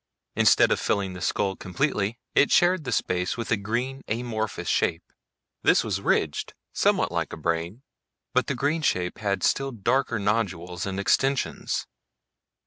[0.35, 5.03] Instead of filling the skull completely, it shared the space with a green, amorphous shape.
[5.61, 7.83] This was ridged somewhat like a brain,
[8.33, 11.85] but the green shape had still darker nodules and extensions.